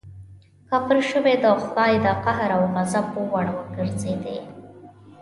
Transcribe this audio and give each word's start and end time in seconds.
کافر 0.69 0.97
شوې 1.11 1.33
د 1.43 1.45
خدای 1.63 1.93
د 2.05 2.07
قهر 2.23 2.49
او 2.57 2.63
غضب 2.73 3.07
وړ 3.31 3.45
وګرځېدې. 3.55 4.37